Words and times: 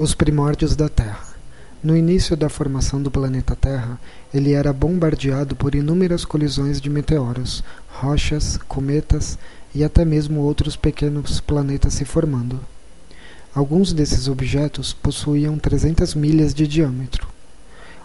Os 0.00 0.14
primórdios 0.14 0.76
da 0.76 0.88
Terra. 0.88 1.26
No 1.82 1.96
início 1.96 2.36
da 2.36 2.48
formação 2.48 3.02
do 3.02 3.10
planeta 3.10 3.56
Terra, 3.56 3.98
ele 4.32 4.52
era 4.52 4.72
bombardeado 4.72 5.56
por 5.56 5.74
inúmeras 5.74 6.24
colisões 6.24 6.80
de 6.80 6.88
meteoros, 6.88 7.64
rochas, 7.88 8.56
cometas 8.68 9.36
e 9.74 9.82
até 9.82 10.04
mesmo 10.04 10.42
outros 10.42 10.76
pequenos 10.76 11.40
planetas 11.40 11.94
se 11.94 12.04
formando. 12.04 12.60
Alguns 13.52 13.92
desses 13.92 14.28
objetos 14.28 14.92
possuíam 14.92 15.58
300 15.58 16.14
milhas 16.14 16.54
de 16.54 16.68
diâmetro. 16.68 17.26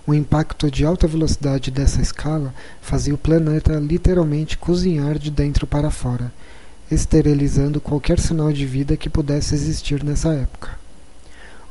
O 0.08 0.16
impacto 0.16 0.72
de 0.72 0.84
alta 0.84 1.06
velocidade 1.06 1.70
dessa 1.70 2.02
escala 2.02 2.56
fazia 2.82 3.14
o 3.14 3.20
planeta 3.20 3.74
literalmente 3.76 4.58
cozinhar 4.58 5.20
de 5.20 5.30
dentro 5.30 5.68
para 5.68 5.92
fora, 5.92 6.34
esterilizando 6.90 7.80
qualquer 7.80 8.20
sinal 8.20 8.52
de 8.52 8.66
vida 8.66 8.98
que 8.98 9.12
pudesse 9.12 9.54
existir 9.54 10.04
nessa 10.04 10.34
época. 10.34 10.82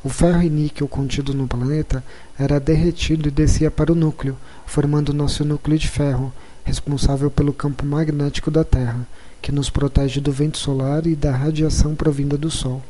O 0.03 0.09
ferro 0.09 0.43
e 0.43 0.49
níquel 0.49 0.85
contido 0.85 1.33
no 1.33 1.47
planeta 1.47 2.03
era 2.37 2.59
derretido 2.59 3.29
e 3.29 3.31
descia 3.31 3.71
para 3.71 3.89
o 3.89 3.95
núcleo, 3.95 4.35
formando 4.65 5.13
nosso 5.13 5.45
núcleo 5.45 5.79
de 5.79 5.87
ferro, 5.87 6.33
responsável 6.65 7.31
pelo 7.31 7.53
campo 7.53 7.85
magnético 7.85 8.51
da 8.51 8.65
Terra, 8.65 9.07
que 9.41 9.49
nos 9.49 9.69
protege 9.69 10.19
do 10.19 10.29
vento 10.29 10.57
solar 10.57 11.07
e 11.07 11.15
da 11.15 11.31
radiação 11.31 11.95
provinda 11.95 12.37
do 12.37 12.51
Sol. 12.51 12.83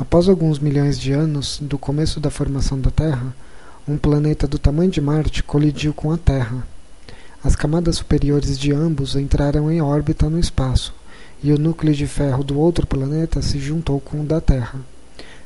Após 0.00 0.26
alguns 0.26 0.58
milhões 0.58 0.98
de 0.98 1.12
anos 1.12 1.58
do 1.60 1.76
começo 1.76 2.18
da 2.18 2.30
formação 2.30 2.80
da 2.80 2.90
Terra, 2.90 3.36
um 3.86 3.98
planeta 3.98 4.48
do 4.48 4.58
tamanho 4.58 4.90
de 4.90 5.02
Marte 5.02 5.42
colidiu 5.42 5.92
com 5.92 6.10
a 6.10 6.16
Terra. 6.16 6.66
As 7.44 7.54
camadas 7.54 7.96
superiores 7.96 8.58
de 8.58 8.72
ambos 8.72 9.16
entraram 9.16 9.70
em 9.70 9.82
órbita 9.82 10.30
no 10.30 10.38
espaço, 10.38 10.94
e 11.42 11.52
o 11.52 11.58
núcleo 11.58 11.92
de 11.92 12.06
ferro 12.06 12.42
do 12.42 12.58
outro 12.58 12.86
planeta 12.86 13.42
se 13.42 13.58
juntou 13.58 14.00
com 14.00 14.22
o 14.22 14.24
da 14.24 14.40
Terra 14.40 14.80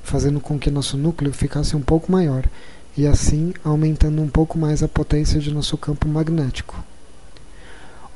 fazendo 0.07 0.39
com 0.39 0.57
que 0.57 0.71
nosso 0.71 0.97
núcleo 0.97 1.33
ficasse 1.33 1.75
um 1.75 1.81
pouco 1.81 2.13
maior 2.13 2.45
e 2.97 3.09
assim 3.09 3.53
aumentando 3.65 4.23
um 4.23 4.29
pouco 4.29 4.57
mais 4.57 4.81
a 4.81 4.87
potência 4.87 5.41
de 5.41 5.53
nosso 5.53 5.77
campo 5.77 6.07
magnético. 6.09 6.83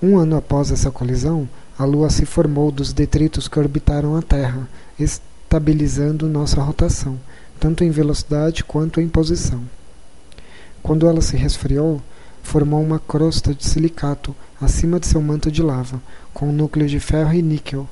Um 0.00 0.16
ano 0.16 0.36
após 0.36 0.70
essa 0.70 0.92
colisão, 0.92 1.48
a 1.76 1.84
Lua 1.84 2.08
se 2.08 2.24
formou 2.24 2.70
dos 2.70 2.92
detritos 2.92 3.48
que 3.48 3.58
orbitaram 3.58 4.16
a 4.16 4.22
Terra, 4.22 4.68
estabilizando 5.00 6.28
nossa 6.28 6.62
rotação, 6.62 7.18
tanto 7.58 7.82
em 7.82 7.90
velocidade 7.90 8.62
quanto 8.62 9.00
em 9.00 9.08
posição. 9.08 9.60
Quando 10.84 11.08
ela 11.08 11.20
se 11.20 11.36
resfriou, 11.36 12.00
formou 12.40 12.80
uma 12.80 13.00
crosta 13.00 13.52
de 13.52 13.66
silicato 13.66 14.34
acima 14.60 15.00
de 15.00 15.08
seu 15.08 15.20
manto 15.20 15.50
de 15.50 15.60
lava, 15.60 16.00
com 16.32 16.50
um 16.50 16.52
núcleo 16.52 16.86
de 16.86 17.00
ferro 17.00 17.34
e 17.34 17.42
níquel. 17.42 17.88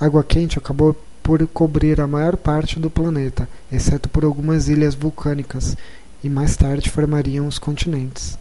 Água 0.00 0.24
quente 0.24 0.58
acabou 0.58 0.96
por 1.24 1.44
cobrir 1.48 2.02
a 2.02 2.06
maior 2.06 2.36
parte 2.36 2.78
do 2.78 2.90
planeta, 2.90 3.48
exceto 3.72 4.10
por 4.10 4.24
algumas 4.24 4.68
ilhas 4.68 4.94
vulcânicas, 4.94 5.74
e 6.22 6.28
mais 6.28 6.54
tarde 6.54 6.90
formariam 6.90 7.48
os 7.48 7.58
continentes. 7.58 8.38